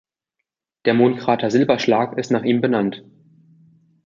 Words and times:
Der 0.85 0.95
Mondkrater 0.95 1.51
Silberschlag 1.51 2.17
ist 2.17 2.31
nach 2.31 2.41
ihm 2.41 2.59
benannt. 2.59 3.03